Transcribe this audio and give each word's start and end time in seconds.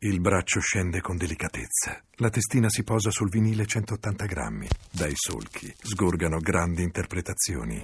Il 0.00 0.20
braccio 0.20 0.60
scende 0.60 1.00
con 1.00 1.16
delicatezza. 1.16 1.98
La 2.16 2.28
testina 2.28 2.68
si 2.68 2.84
posa 2.84 3.10
sul 3.10 3.30
vinile 3.30 3.64
180 3.64 4.26
grammi. 4.26 4.68
Dai 4.92 5.12
solchi 5.14 5.72
sgorgano 5.80 6.38
grandi 6.38 6.82
interpretazioni. 6.82 7.82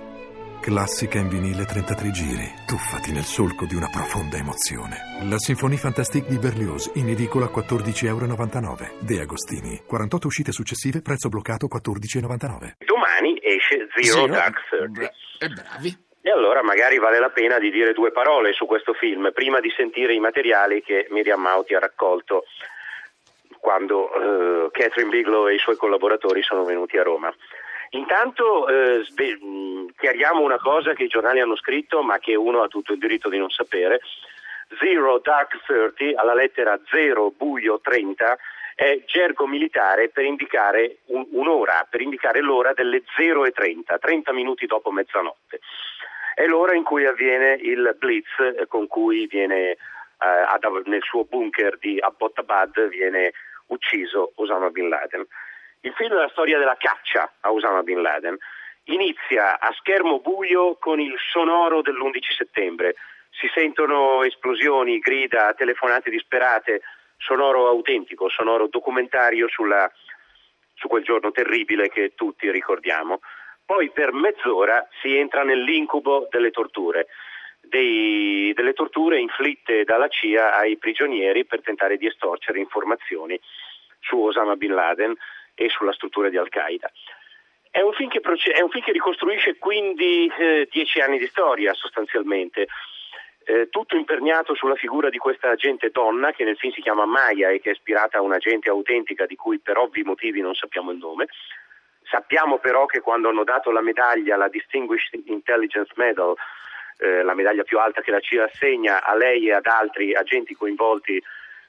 Classica 0.60 1.18
in 1.18 1.28
vinile 1.28 1.64
33 1.64 2.10
giri. 2.10 2.52
Tuffati 2.66 3.12
nel 3.12 3.24
solco 3.24 3.64
di 3.64 3.74
una 3.74 3.88
profonda 3.88 4.36
emozione. 4.36 4.98
La 5.22 5.38
Sinfonie 5.38 5.78
Fantastique 5.78 6.28
di 6.28 6.38
Berlioz, 6.38 6.90
in 6.96 7.08
edicola 7.08 7.46
14,99 7.46 8.04
euro. 8.04 8.76
De 9.00 9.20
Agostini. 9.20 9.82
48 9.86 10.26
uscite 10.26 10.52
successive, 10.52 11.00
prezzo 11.00 11.30
bloccato 11.30 11.66
14,99. 11.66 12.74
Domani 12.84 13.40
esce 13.42 13.88
Zero, 13.96 14.20
Zero. 14.20 14.32
Dark 14.34 14.56
Thirty. 14.68 14.92
Bra- 14.92 15.10
e 15.38 15.48
bravi. 15.48 15.96
Allora 16.32 16.62
magari 16.62 16.98
vale 16.98 17.18
la 17.18 17.30
pena 17.30 17.58
di 17.58 17.70
dire 17.70 17.92
due 17.92 18.10
parole 18.10 18.52
su 18.52 18.66
questo 18.66 18.94
film 18.94 19.30
prima 19.32 19.60
di 19.60 19.70
sentire 19.76 20.14
i 20.14 20.20
materiali 20.20 20.82
che 20.82 21.06
Miriam 21.10 21.40
Mauti 21.40 21.74
ha 21.74 21.78
raccolto 21.78 22.44
quando 23.58 24.12
eh, 24.12 24.70
Catherine 24.72 25.10
Bigelow 25.10 25.48
e 25.48 25.54
i 25.54 25.58
suoi 25.58 25.76
collaboratori 25.76 26.42
sono 26.42 26.64
venuti 26.64 26.96
a 26.98 27.02
Roma. 27.02 27.32
Intanto 27.90 28.66
eh, 28.68 29.04
sve- 29.04 29.36
mh, 29.38 29.94
chiariamo 29.98 30.40
una 30.40 30.58
cosa 30.58 30.94
che 30.94 31.04
i 31.04 31.08
giornali 31.08 31.40
hanno 31.40 31.56
scritto 31.56 32.02
ma 32.02 32.18
che 32.18 32.34
uno 32.34 32.62
ha 32.62 32.68
tutto 32.68 32.92
il 32.92 32.98
diritto 32.98 33.28
di 33.28 33.38
non 33.38 33.50
sapere. 33.50 34.00
Zero 34.80 35.18
Dark 35.18 35.60
30 35.66 36.18
alla 36.20 36.34
lettera 36.34 36.80
0 36.90 37.32
buio 37.36 37.78
30 37.80 38.38
è 38.74 39.02
gergo 39.04 39.46
militare 39.46 40.08
per 40.08 40.24
indicare 40.24 41.00
un- 41.06 41.26
un'ora, 41.32 41.86
per 41.90 42.00
indicare 42.00 42.40
l'ora 42.40 42.72
delle 42.72 43.02
0 43.16 43.44
e 43.44 43.50
30, 43.52 43.98
30 43.98 44.32
minuti 44.32 44.64
dopo 44.66 44.90
mezzanotte. 44.90 45.60
È 46.34 46.44
l'ora 46.46 46.74
in 46.74 46.84
cui 46.84 47.06
avviene 47.06 47.54
il 47.60 47.94
blitz 47.98 48.28
eh, 48.38 48.66
con 48.66 48.86
cui 48.86 49.26
viene 49.26 49.70
eh, 49.70 50.80
nel 50.84 51.02
suo 51.02 51.24
bunker 51.24 51.78
di 51.78 51.98
Abbottabad 52.00 52.88
viene 52.88 53.32
ucciso 53.66 54.32
Osama 54.36 54.70
Bin 54.70 54.88
Laden. 54.88 55.26
Il 55.80 55.92
film 55.94 56.12
è 56.12 56.20
la 56.20 56.28
storia 56.28 56.58
della 56.58 56.76
caccia 56.78 57.30
a 57.40 57.52
Osama 57.52 57.82
Bin 57.82 58.00
Laden. 58.00 58.36
Inizia 58.84 59.58
a 59.58 59.72
schermo 59.78 60.20
buio 60.20 60.76
con 60.76 61.00
il 61.00 61.14
sonoro 61.32 61.82
dell'11 61.82 62.34
settembre. 62.36 62.94
Si 63.30 63.48
sentono 63.52 64.22
esplosioni, 64.22 64.98
grida, 64.98 65.54
telefonate 65.54 66.10
disperate, 66.10 66.82
sonoro 67.16 67.68
autentico, 67.68 68.28
sonoro 68.28 68.66
documentario 68.68 69.48
sulla- 69.48 69.90
su 70.74 70.88
quel 70.88 71.04
giorno 71.04 71.30
terribile 71.30 71.88
che 71.88 72.12
tutti 72.14 72.50
ricordiamo. 72.50 73.20
Poi 73.64 73.90
per 73.90 74.12
mezz'ora 74.12 74.86
si 75.00 75.16
entra 75.16 75.42
nell'incubo 75.44 76.26
delle 76.30 76.50
torture, 76.50 77.06
dei- 77.60 78.52
delle 78.54 78.72
torture 78.72 79.18
inflitte 79.18 79.84
dalla 79.84 80.08
CIA 80.08 80.56
ai 80.56 80.76
prigionieri 80.76 81.44
per 81.44 81.62
tentare 81.62 81.96
di 81.96 82.06
estorcere 82.06 82.58
informazioni 82.58 83.40
su 84.00 84.20
Osama 84.20 84.56
Bin 84.56 84.74
Laden 84.74 85.14
e 85.54 85.68
sulla 85.68 85.92
struttura 85.92 86.28
di 86.28 86.36
Al-Qaeda. 86.36 86.90
È 87.70 87.80
un 87.80 87.92
film 87.94 88.10
che, 88.10 88.20
è 88.20 88.60
un 88.60 88.68
film 88.68 88.84
che 88.84 88.92
ricostruisce 88.92 89.56
quindi 89.56 90.30
eh, 90.38 90.68
dieci 90.70 91.00
anni 91.00 91.18
di 91.18 91.26
storia 91.26 91.72
sostanzialmente, 91.72 92.66
eh, 93.44 93.68
tutto 93.70 93.96
imperniato 93.96 94.54
sulla 94.54 94.74
figura 94.74 95.08
di 95.08 95.18
questa 95.18 95.50
agente 95.50 95.90
donna 95.90 96.32
che 96.32 96.44
nel 96.44 96.56
film 96.56 96.72
si 96.72 96.82
chiama 96.82 97.06
Maya 97.06 97.50
e 97.50 97.60
che 97.60 97.70
è 97.70 97.72
ispirata 97.72 98.18
a 98.18 98.22
un'agente 98.22 98.68
autentica 98.68 99.26
di 99.26 99.36
cui 99.36 99.58
per 99.58 99.78
ovvi 99.78 100.02
motivi 100.02 100.40
non 100.40 100.54
sappiamo 100.54 100.90
il 100.90 100.98
nome. 100.98 101.28
Sappiamo 102.12 102.58
però 102.58 102.84
che 102.84 103.00
quando 103.00 103.30
hanno 103.30 103.42
dato 103.42 103.70
la 103.70 103.80
medaglia, 103.80 104.36
la 104.36 104.48
Distinguished 104.48 105.18
Intelligence 105.28 105.90
Medal, 105.96 106.34
eh, 106.98 107.22
la 107.22 107.32
medaglia 107.32 107.62
più 107.62 107.78
alta 107.78 108.02
che 108.02 108.10
la 108.10 108.20
CIA 108.20 108.44
assegna 108.44 109.02
a 109.02 109.14
lei 109.14 109.48
e 109.48 109.54
ad 109.54 109.64
altri 109.64 110.14
agenti 110.14 110.54
coinvolti 110.54 111.18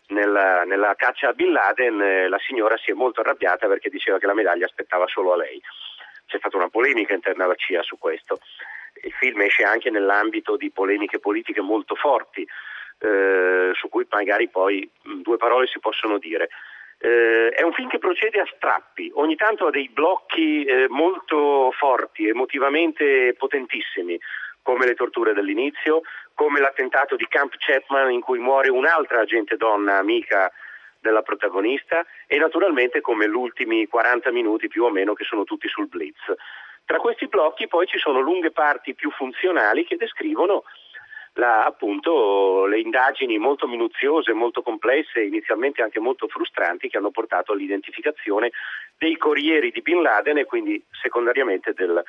nella, 0.08 0.66
nella 0.66 0.95
caccia 0.95 1.30
a 1.30 1.33
Bin 1.33 1.53
Laden, 1.53 2.02
eh, 2.02 2.27
la 2.27 2.39
signora 2.39 2.75
si 2.75 2.91
è 2.91 2.94
molto 2.94 3.21
arrabbiata 3.21 3.67
perché 3.67 3.89
diceva 3.89 4.17
che 4.17 4.25
la 4.25 4.33
medaglia 4.33 4.66
aspettava 4.66 5.08
solo 5.08 5.31
a 5.31 5.38
lei. 5.38 5.61
C'è 6.25 6.39
stata 6.39 6.58
una 6.58 6.67
polemica 6.67 7.14
interna 7.14 7.45
alla 7.45 7.55
CIA 7.55 7.81
su 7.81 7.97
questo. 7.97 8.39
Il 9.02 9.14
film 9.14 9.39
esce 9.43 9.64
anche 9.64 9.89
nell'ambito 9.89 10.58
di 10.58 10.71
polemiche 10.71 11.20
politiche 11.20 11.61
molto 11.61 11.95
forti, 11.95 12.45
eh, 12.99 13.71
su 13.75 13.87
cui 13.87 14.05
magari 14.10 14.49
poi 14.49 14.92
mh, 15.04 15.21
due 15.21 15.37
parole 15.37 15.67
si 15.67 15.80
possono 15.80 16.17
dire. 16.17 16.49
Eh, 17.05 17.49
è 17.49 17.61
un 17.64 17.73
film 17.73 17.89
che 17.89 17.97
procede 17.97 18.39
a 18.39 18.47
strappi, 18.55 19.11
ogni 19.15 19.36
tanto 19.36 19.67
ha 19.67 19.71
dei 19.71 19.89
blocchi 19.89 20.64
eh, 20.64 20.87
molto 20.87 21.69
forti, 21.77 22.30
emotivamente 22.30 23.36
potentissimi, 23.37 24.17
come 24.61 24.86
le 24.86 24.93
torture 24.93 25.33
dell'inizio, 25.33 26.03
come 26.33 26.61
l'attentato 26.61 27.17
di 27.17 27.27
Camp 27.27 27.55
Chapman 27.58 28.09
in 28.09 28.21
cui 28.21 28.39
muore 28.39 28.69
un'altra 28.69 29.19
agente 29.19 29.58
donna 29.58 29.97
amica 29.97 30.49
della 31.02 31.23
protagonista 31.23 32.05
e 32.25 32.37
naturalmente 32.37 33.02
come 33.02 33.27
gli 33.27 33.36
ultimi 33.36 33.86
40 33.86 34.31
minuti 34.31 34.69
più 34.69 34.86
o 34.86 34.89
meno 34.89 35.13
che 35.13 35.25
sono 35.25 35.43
tutti 35.43 35.67
sul 35.67 35.89
blitz. 35.89 36.21
Tra 36.86 36.99
questi 36.99 37.27
blocchi 37.27 37.67
poi 37.67 37.86
ci 37.86 37.97
sono 37.97 38.21
lunghe 38.21 38.52
parti 38.52 38.95
più 38.95 39.11
funzionali 39.11 39.83
che 39.83 39.97
descrivono 39.97 40.63
la- 41.33 41.66
appunto 41.66 42.66
le 42.66 42.80
indagini 42.80 43.38
molto 43.38 43.67
minuziose, 43.67 44.33
molto 44.33 44.61
complesse 44.61 45.21
inizialmente 45.21 45.82
anche 45.82 45.99
molto 45.99 46.27
frustranti 46.27 46.89
che 46.89 46.98
hanno 46.98 47.11
portato 47.11 47.54
all'identificazione 47.54 48.52
dei 48.98 49.17
corrieri 49.17 49.72
di 49.72 49.82
Bin 49.82 50.02
Laden 50.02 50.38
e 50.38 50.45
quindi 50.45 50.83
secondariamente 50.92 51.73
del, 51.73 52.04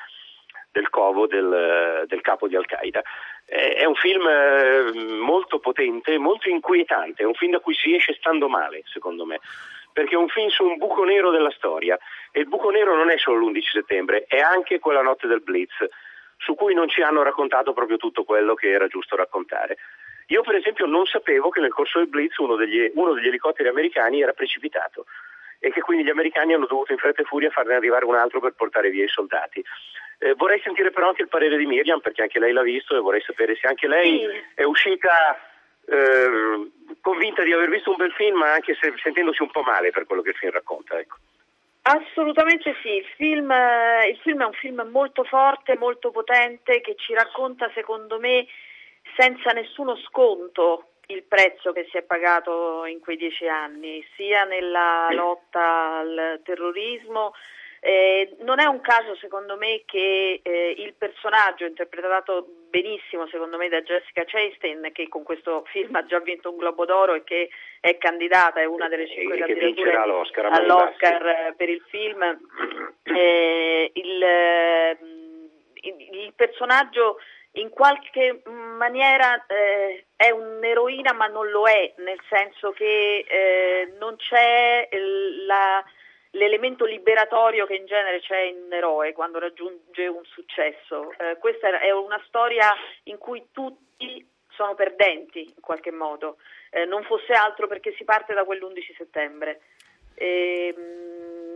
del 0.71 0.91
covo 0.91 1.27
del, 1.27 2.05
del 2.07 2.21
capo 2.21 2.49
di 2.49 2.57
Al-Qaeda. 2.57 3.03
È, 3.47 3.75
è 3.77 3.85
un 3.85 3.95
film 3.95 4.27
eh, 4.27 4.93
molto 5.21 5.59
potente, 5.59 6.19
molto 6.19 6.49
inquietante, 6.49 7.23
è 7.23 7.27
un 7.27 7.35
film 7.35 7.53
da 7.53 7.61
cui 7.61 7.75
si 7.75 7.95
esce 7.95 8.15
stando 8.15 8.49
male, 8.49 8.83
secondo 8.87 9.25
me, 9.25 9.41
perché 9.93 10.15
è 10.15 10.19
un 10.19 10.29
film 10.29 10.49
su 10.49 10.65
un 10.65 10.77
buco 10.77 11.05
nero 11.05 11.31
della 11.31 11.53
storia 11.53 11.99
e 12.33 12.41
il 12.41 12.49
buco 12.49 12.71
nero 12.71 12.97
non 12.97 13.11
è 13.11 13.17
solo 13.17 13.39
l'11 13.39 13.61
settembre, 13.63 14.25
è 14.27 14.41
anche 14.41 14.81
quella 14.81 15.03
notte 15.03 15.29
del 15.29 15.41
Blitz, 15.41 15.77
su 16.39 16.55
cui 16.55 16.75
non 16.75 16.89
ci 16.89 17.03
hanno 17.03 17.23
raccontato 17.23 17.73
proprio 17.73 17.97
tutto 17.97 18.25
quello 18.25 18.55
che 18.55 18.71
era 18.71 18.87
giusto 18.87 19.17
raccontare. 19.17 19.77
Io 20.29 20.43
per 20.43 20.55
esempio 20.55 20.87
non 20.87 21.05
sapevo 21.07 21.51
che 21.51 21.61
nel 21.61 21.73
corso 21.73 21.99
del 21.99 22.09
Blitz 22.09 22.37
uno 22.39 22.57
degli, 22.57 22.91
uno 22.95 23.13
degli 23.13 23.27
elicotteri 23.27 23.69
americani 23.69 24.23
era 24.23 24.33
precipitato 24.33 25.07
e 25.59 25.71
che 25.71 25.81
quindi 25.81 26.05
gli 26.05 26.11
americani 26.11 26.55
hanno 26.55 26.67
dovuto 26.67 26.93
in 26.93 26.99
fretta 26.99 27.23
e 27.23 27.25
furia 27.27 27.51
farne 27.51 27.75
arrivare 27.75 28.05
un 28.05 28.15
altro 28.15 28.41
per 28.41 28.53
portare 28.53 28.91
via 28.91 29.05
i 29.05 29.09
soldati. 29.09 29.65
Eh, 30.19 30.35
vorrei 30.35 30.61
sentire 30.61 30.91
però 30.91 31.09
anche 31.09 31.23
il 31.23 31.29
parere 31.29 31.57
di 31.57 31.67
Miriam 31.67 32.01
perché 32.01 32.23
anche 32.23 32.39
lei 32.39 32.53
l'ha 32.53 32.63
visto 32.63 32.97
e 32.97 33.01
vorrei 33.01 33.21
sapere 33.23 33.57
se 33.57 33.67
anche 33.67 33.87
lei 33.89 34.21
Sì. 34.21 34.43
è 34.55 34.63
uscita 34.63 35.11
eh, 35.87 36.71
convinta 37.01 37.43
di 37.43 37.53
aver 37.53 37.69
visto 37.69 37.91
un 37.91 37.97
bel 37.97 38.13
film 38.13 38.39
ma 38.39 38.53
anche 38.53 38.75
se, 38.81 38.95
sentendosi 39.03 39.43
un 39.43 39.51
po' 39.51 39.63
male 39.63 39.91
per 39.91 40.07
quello 40.07 40.23
che 40.23 40.31
il 40.31 40.37
film 40.37 40.53
racconta. 40.53 40.99
Ecco. 40.99 41.17
Assolutamente 41.87 42.75
sì, 42.83 42.89
il 42.89 43.05
film, 43.17 43.51
eh, 43.51 44.09
il 44.09 44.17
film 44.23 44.41
è 44.41 44.47
un 44.47 44.55
film 44.55 44.89
molto 44.91 45.23
forte, 45.23 45.77
molto 45.77 46.11
potente 46.11 46.81
che 46.81 46.95
ci 46.97 47.13
racconta 47.13 47.71
secondo 47.75 48.19
me 48.19 48.47
senza 49.17 49.51
nessuno 49.51 49.95
sconto 49.97 50.93
il 51.09 51.25
prezzo 51.25 51.73
che 51.73 51.87
si 51.91 51.99
è 51.99 52.03
pagato 52.03 52.87
in 52.87 53.01
quei 53.01 53.19
dieci 53.19 53.47
anni, 53.47 54.03
sia 54.17 54.45
nella 54.45 55.09
lotta 55.11 55.99
al 55.99 56.41
terrorismo. 56.43 57.35
Eh, 57.87 58.37
non 58.41 58.61
è 58.61 58.65
un 58.65 58.81
caso 58.81 59.15
secondo 59.17 59.59
me 59.59 59.83
che 59.85 60.41
eh, 60.43 60.75
il 60.79 60.95
personaggio 60.95 61.67
interpretato 61.67 62.47
benissimo 62.71 63.27
secondo 63.27 63.59
me 63.59 63.69
da 63.69 63.83
Jessica 63.83 64.25
Chastain 64.25 64.89
che 64.93 65.07
con 65.11 65.23
questo 65.23 65.65
film 65.67 65.95
ha 65.97 66.07
già 66.07 66.19
vinto 66.21 66.49
un 66.51 66.57
Globo 66.57 66.87
d'Oro 66.87 67.13
e 67.13 67.25
che 67.25 67.51
è 67.81 67.99
candidata, 67.99 68.59
è 68.61 68.65
una 68.65 68.89
delle 68.89 69.07
cinque 69.07 69.37
candidature 69.37 69.97
all'Oscar, 69.97 70.47
all'Oscar 70.47 71.55
per 71.57 71.69
il 71.69 71.83
film. 71.91 72.23
Eh, 73.03 73.91
il, 73.93 74.23
eh, 74.23 74.99
il- 75.83 76.09
il 76.25 76.33
personaggio 76.35 77.19
in 77.57 77.69
qualche 77.69 78.41
maniera 78.47 79.45
eh, 79.47 80.07
è 80.17 80.31
un'eroina 80.31 81.13
ma 81.13 81.27
non 81.27 81.51
lo 81.51 81.67
è, 81.67 81.93
nel 81.99 82.19
senso 82.31 82.71
che 82.73 83.27
non 83.99 84.17
c'è 84.17 84.89
la- 85.47 85.85
l'elemento 86.35 86.85
liberatorio 86.85 87.67
che 87.67 87.75
in 87.75 87.87
genere 87.87 88.21
c'è 88.21 88.39
in 88.41 88.65
un 88.67 88.73
eroe 88.73 89.13
quando 89.13 89.39
raggiunge 89.39 90.07
un 90.07 90.25
successo. 90.25 91.13
Eh, 91.19 91.37
questa 91.39 91.81
è 91.81 91.91
una 91.91 92.21
storia 92.27 92.73
in 93.05 93.19
cui 93.19 93.49
tutti 93.51 94.25
sono 94.51 94.75
perdenti 94.75 95.41
in 95.41 95.61
qualche 95.61 95.91
modo, 95.91 96.37
eh, 96.71 96.85
non 96.85 97.03
fosse 97.03 97.33
altro 97.33 97.67
perché 97.67 97.93
si 97.97 98.05
parte 98.05 98.35
da 98.35 98.45
quell'11 98.45 98.95
settembre. 98.97 99.61
Ehm, 100.15 101.03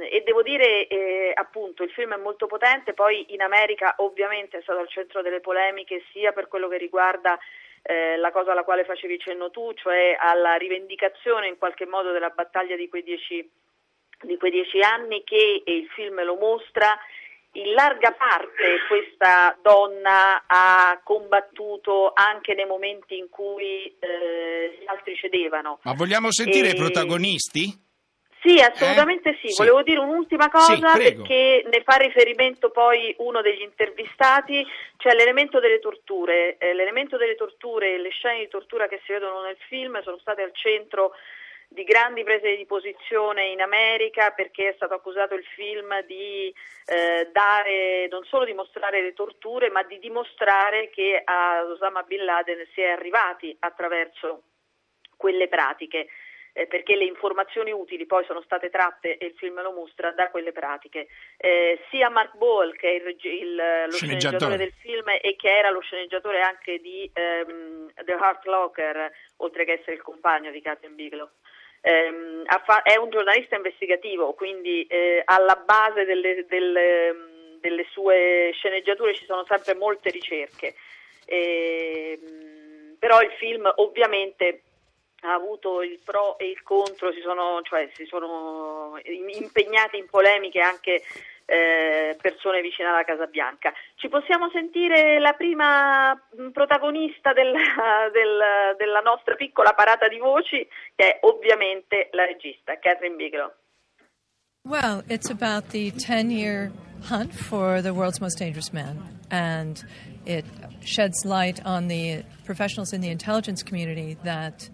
E, 0.00 0.22
devo 0.22 0.42
dire, 0.42 0.86
eh, 0.86 1.32
appunto, 1.34 1.82
il 1.82 1.90
film 1.90 2.14
è 2.14 2.16
molto 2.16 2.46
potente, 2.46 2.94
poi 2.94 3.34
in 3.34 3.42
America 3.42 3.94
ovviamente 3.98 4.58
è 4.58 4.62
stato 4.62 4.78
al 4.78 4.88
centro 4.88 5.22
delle 5.22 5.40
polemiche 5.40 6.04
sia 6.12 6.32
per 6.32 6.46
quello 6.46 6.69
che 6.69 6.78
riguarda 6.78 7.36
eh, 7.82 8.16
la 8.16 8.30
cosa 8.30 8.52
alla 8.52 8.62
quale 8.62 8.84
facevi 8.84 9.19
cenno 9.19 9.50
tu, 9.50 9.72
cioè 9.75 10.16
alla 10.19 10.54
rivendicazione 10.54 11.48
in 11.48 11.58
qualche 11.58 11.84
modo 11.86 12.12
della 12.12 12.30
battaglia 12.30 12.76
di 12.76 12.88
quei 12.88 13.02
dieci, 13.02 13.48
di 14.22 14.36
quei 14.36 14.50
dieci 14.50 14.80
anni 14.80 15.22
che 15.24 15.62
e 15.64 15.76
il 15.76 15.88
film 15.94 16.22
lo 16.24 16.36
mostra 16.36 16.98
in 17.52 17.72
larga 17.72 18.12
parte 18.12 18.78
questa 18.86 19.56
donna 19.62 20.44
ha 20.46 21.00
combattuto 21.02 22.12
anche 22.14 22.54
nei 22.54 22.66
momenti 22.66 23.16
in 23.16 23.28
cui 23.28 23.84
eh, 23.98 24.78
gli 24.80 24.86
altri 24.86 25.16
cedevano. 25.16 25.78
Ma 25.82 25.94
vogliamo 25.94 26.30
sentire 26.30 26.68
e... 26.68 26.72
i 26.72 26.76
protagonisti? 26.76 27.86
Sì, 28.40 28.60
assolutamente 28.60 29.30
eh? 29.30 29.38
sì. 29.40 29.48
sì. 29.48 29.56
Volevo 29.56 29.82
dire 29.82 29.98
un'ultima 29.98 30.48
cosa 30.48 30.94
sì, 30.94 31.02
perché 31.02 31.64
ne 31.70 31.82
fa 31.82 31.96
riferimento 31.96 32.70
poi 32.70 33.14
uno 33.18 33.40
degli 33.40 33.62
intervistati, 33.62 34.64
cioè 34.96 35.14
l'elemento 35.14 35.58
delle 35.58 35.80
torture. 35.80 36.56
Eh, 36.58 36.74
l'elemento 36.74 37.16
delle 37.16 37.34
torture 37.34 37.94
e 37.94 37.98
le 37.98 38.10
scene 38.10 38.40
di 38.40 38.48
tortura 38.48 38.86
che 38.86 39.00
si 39.04 39.12
vedono 39.12 39.42
nel 39.42 39.56
film 39.68 40.00
sono 40.02 40.18
state 40.18 40.42
al 40.42 40.52
centro 40.54 41.12
di 41.68 41.84
grandi 41.84 42.24
prese 42.24 42.56
di 42.56 42.64
posizione 42.64 43.48
in 43.48 43.60
America 43.60 44.30
perché 44.30 44.70
è 44.70 44.72
stato 44.76 44.94
accusato 44.94 45.34
il 45.34 45.44
film 45.44 46.02
di 46.06 46.52
eh, 46.86 47.28
dare, 47.30 48.08
non 48.08 48.24
solo 48.24 48.46
di 48.46 48.54
mostrare 48.54 49.02
le 49.02 49.12
torture, 49.12 49.70
ma 49.70 49.82
di 49.82 49.98
dimostrare 49.98 50.88
che 50.88 51.20
a 51.22 51.62
Osama 51.64 52.02
Bin 52.02 52.24
Laden 52.24 52.66
si 52.72 52.80
è 52.80 52.88
arrivati 52.88 53.54
attraverso 53.60 54.42
quelle 55.16 55.48
pratiche 55.48 56.08
eh, 56.58 56.66
perché 56.66 56.96
le 56.96 57.05
informazioni 57.05 57.70
utili 57.70 58.05
poi 58.05 58.25
sono 58.25 58.43
state 58.43 58.69
tratte, 58.69 59.16
e 59.16 59.26
il 59.26 59.34
film 59.37 59.62
lo 59.62 59.70
mostra, 59.70 60.10
da 60.10 60.28
quelle 60.28 60.50
pratiche. 60.50 61.06
Eh, 61.37 61.78
sia 61.88 62.08
Mark 62.08 62.37
Ball, 62.37 62.75
che 62.75 62.90
è 62.90 62.94
il, 62.94 63.16
il, 63.22 63.55
lo 63.87 63.93
sceneggiatore 63.93 64.56
del 64.56 64.72
film 64.81 65.08
e 65.08 65.37
che 65.37 65.56
era 65.56 65.70
lo 65.70 65.81
sceneggiatore 65.81 66.40
anche 66.40 66.81
di 66.81 67.08
um, 67.14 67.93
The 68.05 68.12
Heart 68.12 68.44
Locker, 68.46 69.12
oltre 69.37 69.64
che 69.64 69.75
essere 69.75 69.93
il 69.93 70.02
compagno 70.02 70.50
di 70.50 70.60
Catherine 70.60 70.96
Bigelow, 70.96 71.28
ehm, 71.81 72.44
è 72.82 72.96
un 72.96 73.11
giornalista 73.11 73.54
investigativo, 73.54 74.32
quindi 74.34 74.84
eh, 74.88 75.22
alla 75.25 75.62
base 75.64 76.04
delle, 76.04 76.44
delle, 76.49 77.14
delle, 77.61 77.87
sue 77.93 78.50
sceneggiature 78.54 79.14
ci 79.14 79.26
sono 79.26 79.44
sempre 79.46 79.76
molte 79.76 80.11
ricerche. 80.11 80.75
Eh, 81.25 82.19
però 82.99 83.20
il 83.22 83.31
film 83.38 83.70
ovviamente 83.76 84.62
ha 85.22 85.32
avuto 85.32 85.82
il 85.82 85.98
pro 86.04 86.38
e 86.38 86.48
il 86.48 86.62
contro, 86.62 87.12
si 87.12 87.20
sono, 87.20 87.60
cioè, 87.62 87.90
si 87.94 88.04
sono 88.06 88.98
impegnati 89.04 89.98
in 89.98 90.06
polemiche 90.08 90.60
anche 90.60 91.02
eh, 91.44 92.16
persone 92.20 92.60
vicine 92.60 92.88
alla 92.88 93.04
Casa 93.04 93.26
Bianca. 93.26 93.72
Ci 93.96 94.08
possiamo 94.08 94.50
sentire 94.50 95.18
la 95.18 95.32
prima 95.32 96.14
mm, 96.14 96.50
protagonista 96.50 97.32
del, 97.32 97.52
del, 98.12 98.76
della 98.76 99.00
nostra 99.00 99.34
piccola 99.34 99.72
parata 99.72 100.08
di 100.08 100.18
voci, 100.18 100.66
che 100.94 101.14
è 101.14 101.18
ovviamente 101.22 102.10
la 102.12 102.24
regista, 102.24 102.78
Catherine 102.78 103.16
Bigelow. 103.16 103.52
Well, 104.64 105.02
it's 105.08 105.30
about 105.30 105.70
the 105.70 105.90
10 105.92 106.30
year 106.30 106.70
hunt 107.08 107.32
for 107.32 107.80
the 107.80 107.94
world's 107.94 108.20
most 108.20 108.38
dangerous 108.38 108.72
man. 108.72 108.98
And 109.30 109.82
it 110.26 110.44
sheds 110.84 111.24
light 111.24 111.64
on 111.64 111.88
the 111.88 112.24
professionals 112.44 112.92
in 112.92 113.00
the 113.00 113.08
intelligence 113.08 113.62
community 113.62 114.18
that 114.24 114.68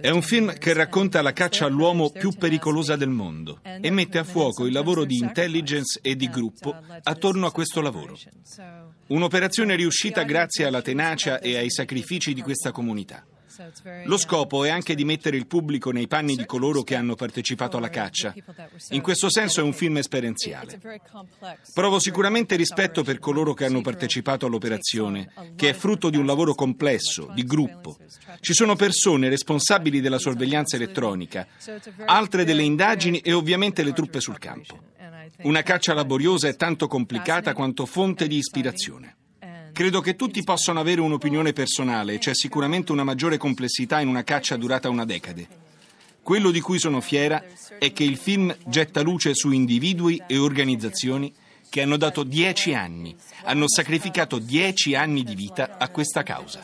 è 0.00 0.10
un 0.10 0.22
film 0.22 0.52
che 0.58 0.74
racconta 0.74 1.22
la 1.22 1.32
caccia 1.32 1.64
all'uomo 1.64 2.10
più 2.10 2.32
pericolosa 2.32 2.96
del 2.96 3.08
mondo 3.08 3.60
e 3.62 3.90
mette 3.90 4.18
a 4.18 4.24
fuoco 4.24 4.66
il 4.66 4.72
lavoro 4.72 5.04
di 5.04 5.16
intelligence 5.16 6.00
e 6.02 6.16
di 6.16 6.28
gruppo 6.28 6.76
attorno 7.02 7.46
a 7.46 7.52
questo 7.52 7.80
lavoro. 7.80 8.16
Un'operazione 9.06 9.74
riuscita 9.74 10.22
grazie 10.24 10.66
alla 10.66 10.82
tenacia 10.82 11.40
e 11.40 11.56
ai 11.56 11.70
sacrifici 11.70 12.34
di 12.34 12.42
questa 12.42 12.72
comunità. 12.72 13.24
Lo 14.04 14.16
scopo 14.16 14.64
è 14.64 14.70
anche 14.70 14.94
di 14.94 15.04
mettere 15.04 15.36
il 15.36 15.46
pubblico 15.46 15.90
nei 15.90 16.06
panni 16.06 16.36
di 16.36 16.46
coloro 16.46 16.82
che 16.82 16.94
hanno 16.94 17.14
partecipato 17.14 17.76
alla 17.76 17.88
caccia. 17.88 18.34
In 18.90 19.00
questo 19.00 19.30
senso 19.30 19.60
è 19.60 19.62
un 19.62 19.72
film 19.72 19.96
esperienziale. 19.96 20.80
Provo 21.74 21.98
sicuramente 21.98 22.56
rispetto 22.56 23.02
per 23.02 23.18
coloro 23.18 23.54
che 23.54 23.64
hanno 23.64 23.80
partecipato 23.80 24.46
all'operazione, 24.46 25.32
che 25.56 25.70
è 25.70 25.72
frutto 25.72 26.10
di 26.10 26.16
un 26.16 26.26
lavoro 26.26 26.54
complesso, 26.54 27.30
di 27.34 27.44
gruppo. 27.44 27.96
Ci 28.40 28.54
sono 28.54 28.76
persone 28.76 29.28
responsabili 29.28 30.00
della 30.00 30.18
sorveglianza 30.18 30.76
elettronica, 30.76 31.46
altre 32.06 32.44
delle 32.44 32.62
indagini 32.62 33.18
e 33.18 33.32
ovviamente 33.32 33.82
le 33.82 33.92
truppe 33.92 34.20
sul 34.20 34.38
campo. 34.38 34.88
Una 35.42 35.62
caccia 35.62 35.94
laboriosa 35.94 36.48
è 36.48 36.56
tanto 36.56 36.86
complicata 36.86 37.52
quanto 37.52 37.86
fonte 37.86 38.26
di 38.26 38.36
ispirazione. 38.36 39.16
Credo 39.80 40.02
che 40.02 40.14
tutti 40.14 40.44
possano 40.44 40.78
avere 40.78 41.00
un'opinione 41.00 41.54
personale, 41.54 42.18
c'è 42.18 42.34
sicuramente 42.34 42.92
una 42.92 43.02
maggiore 43.02 43.38
complessità 43.38 43.98
in 44.00 44.08
una 44.08 44.24
caccia 44.24 44.58
durata 44.58 44.90
una 44.90 45.06
decade. 45.06 45.48
Quello 46.22 46.50
di 46.50 46.60
cui 46.60 46.78
sono 46.78 47.00
fiera 47.00 47.42
è 47.78 47.90
che 47.90 48.04
il 48.04 48.18
film 48.18 48.54
getta 48.66 49.00
luce 49.00 49.34
su 49.34 49.50
individui 49.52 50.22
e 50.26 50.36
organizzazioni 50.36 51.32
che 51.70 51.80
hanno 51.80 51.96
dato 51.96 52.24
dieci 52.24 52.74
anni, 52.74 53.16
hanno 53.44 53.66
sacrificato 53.70 54.38
dieci 54.38 54.94
anni 54.94 55.22
di 55.22 55.34
vita 55.34 55.78
a 55.78 55.88
questa 55.88 56.22
causa. 56.24 56.62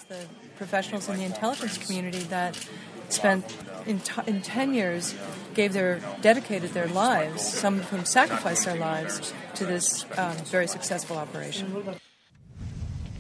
spent 3.09 3.45
in, 3.87 4.01
t- 4.03 4.23
in 4.27 4.43
10 4.43 4.75
years 4.75 5.15
gave 5.55 5.73
their 5.73 6.01
dedicated 6.21 6.73
their 6.73 6.89
lives 6.89 7.41
some 7.41 7.79
of 7.79 7.89
whom 7.89 8.05
sacrificed 8.05 8.65
their 8.65 8.77
lives 8.77 9.33
to 9.55 9.65
this 9.65 10.05
um, 10.19 10.35
very 10.51 10.67
successful 10.67 11.17
operation 11.17 11.97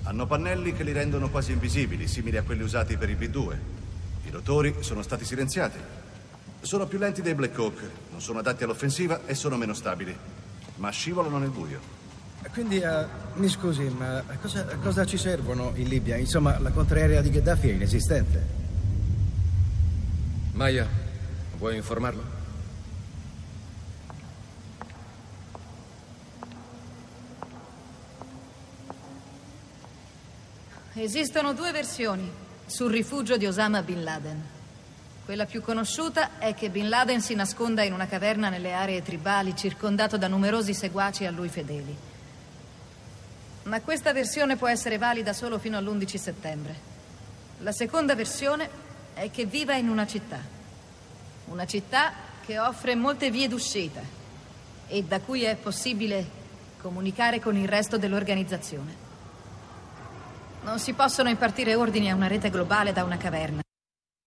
Hanno 0.06 0.24
pannelli 0.26 0.72
che 0.72 0.84
li 0.84 0.92
rendono 0.92 1.28
quasi 1.28 1.50
invisibili, 1.50 2.06
simili 2.06 2.36
a 2.36 2.44
quelli 2.44 2.62
usati 2.62 2.96
per 2.96 3.10
i 3.10 3.16
B-2. 3.16 3.56
I 4.26 4.30
rotori 4.30 4.76
sono 4.78 5.02
stati 5.02 5.24
silenziati. 5.24 5.78
Sono 6.60 6.86
più 6.86 6.98
lenti 6.98 7.22
dei 7.22 7.34
Black 7.34 7.58
Hawk, 7.58 7.80
non 8.12 8.20
sono 8.20 8.38
adatti 8.38 8.62
all'offensiva 8.62 9.26
e 9.26 9.34
sono 9.34 9.56
meno 9.56 9.74
stabili, 9.74 10.16
ma 10.76 10.90
scivolano 10.90 11.38
nel 11.38 11.50
buio. 11.50 11.80
Quindi, 12.52 12.78
uh, 12.78 13.06
mi 13.34 13.48
scusi, 13.48 13.82
ma 13.88 14.22
cosa, 14.40 14.64
cosa 14.80 15.04
ci 15.04 15.16
servono 15.16 15.72
in 15.74 15.88
Libia? 15.88 16.16
Insomma, 16.16 16.56
la 16.60 16.70
contraerea 16.70 17.20
di 17.20 17.30
Gheddafi 17.30 17.70
è 17.70 17.72
inesistente. 17.72 18.46
Maya, 20.52 20.86
vuoi 21.58 21.74
informarlo? 21.74 22.35
Esistono 30.98 31.52
due 31.52 31.72
versioni 31.72 32.26
sul 32.64 32.90
rifugio 32.90 33.36
di 33.36 33.44
Osama 33.44 33.82
Bin 33.82 34.02
Laden. 34.02 34.42
Quella 35.26 35.44
più 35.44 35.60
conosciuta 35.60 36.38
è 36.38 36.54
che 36.54 36.70
Bin 36.70 36.88
Laden 36.88 37.20
si 37.20 37.34
nasconda 37.34 37.82
in 37.82 37.92
una 37.92 38.06
caverna 38.06 38.48
nelle 38.48 38.72
aree 38.72 39.02
tribali 39.02 39.54
circondato 39.54 40.16
da 40.16 40.26
numerosi 40.26 40.72
seguaci 40.72 41.26
a 41.26 41.30
lui 41.30 41.50
fedeli. 41.50 41.94
Ma 43.64 43.82
questa 43.82 44.14
versione 44.14 44.56
può 44.56 44.68
essere 44.68 44.96
valida 44.96 45.34
solo 45.34 45.58
fino 45.58 45.76
all'11 45.76 46.16
settembre. 46.16 46.74
La 47.58 47.72
seconda 47.72 48.14
versione 48.14 48.66
è 49.12 49.30
che 49.30 49.44
viva 49.44 49.74
in 49.74 49.90
una 49.90 50.06
città. 50.06 50.40
Una 51.48 51.66
città 51.66 52.10
che 52.42 52.58
offre 52.58 52.94
molte 52.94 53.30
vie 53.30 53.48
d'uscita 53.48 54.00
e 54.86 55.02
da 55.02 55.20
cui 55.20 55.42
è 55.42 55.56
possibile 55.56 56.26
comunicare 56.80 57.38
con 57.38 57.54
il 57.54 57.68
resto 57.68 57.98
dell'organizzazione. 57.98 59.05
Non 60.66 60.80
si 60.80 60.94
possono 60.94 61.28
impartire 61.28 61.76
ordini 61.76 62.10
a 62.10 62.16
una 62.16 62.26
rete 62.26 62.50
globale 62.50 62.92
da 62.92 63.04
una 63.04 63.16
caverna. 63.16 63.65